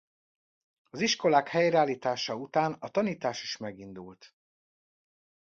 [0.89, 4.35] Az iskolák helyreállítása után a tanítás is megindult.